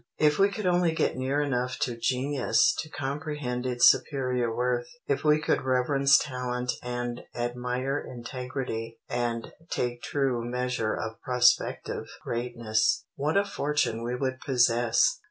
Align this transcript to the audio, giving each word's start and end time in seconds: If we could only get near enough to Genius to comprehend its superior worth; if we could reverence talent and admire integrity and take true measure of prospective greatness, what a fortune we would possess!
If 0.17 0.39
we 0.39 0.49
could 0.49 0.65
only 0.65 0.93
get 0.93 1.15
near 1.15 1.43
enough 1.43 1.77
to 1.81 1.95
Genius 1.95 2.73
to 2.79 2.89
comprehend 2.89 3.67
its 3.67 3.87
superior 3.87 4.51
worth; 4.51 4.87
if 5.05 5.23
we 5.23 5.39
could 5.39 5.61
reverence 5.61 6.17
talent 6.17 6.71
and 6.81 7.21
admire 7.35 7.99
integrity 7.99 8.97
and 9.07 9.51
take 9.69 10.01
true 10.01 10.43
measure 10.43 10.95
of 10.95 11.21
prospective 11.21 12.07
greatness, 12.23 13.05
what 13.13 13.37
a 13.37 13.45
fortune 13.45 14.01
we 14.03 14.15
would 14.15 14.39
possess! 14.39 15.19